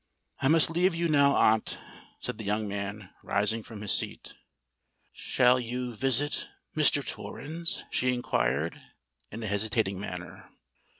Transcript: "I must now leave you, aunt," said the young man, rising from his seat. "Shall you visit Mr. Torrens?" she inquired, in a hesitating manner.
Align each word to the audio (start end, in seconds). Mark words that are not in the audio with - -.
"I 0.39 0.47
must 0.47 0.71
now 0.71 0.73
leave 0.73 0.95
you, 0.95 1.15
aunt," 1.15 1.77
said 2.21 2.39
the 2.39 2.43
young 2.43 2.67
man, 2.67 3.11
rising 3.21 3.61
from 3.61 3.81
his 3.81 3.91
seat. 3.91 4.33
"Shall 5.13 5.59
you 5.59 5.95
visit 5.95 6.47
Mr. 6.75 7.07
Torrens?" 7.07 7.83
she 7.91 8.11
inquired, 8.11 8.81
in 9.29 9.43
a 9.43 9.45
hesitating 9.45 9.99
manner. 9.99 10.49